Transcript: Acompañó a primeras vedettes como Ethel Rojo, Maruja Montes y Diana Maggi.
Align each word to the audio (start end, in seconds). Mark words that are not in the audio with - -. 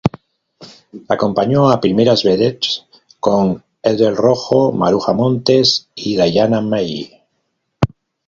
Acompañó 1.09 1.69
a 1.69 1.79
primeras 1.79 2.23
vedettes 2.23 2.87
como 3.19 3.61
Ethel 3.83 4.15
Rojo, 4.17 4.71
Maruja 4.71 5.13
Montes 5.13 5.89
y 5.93 6.15
Diana 6.19 6.59
Maggi. 6.59 7.21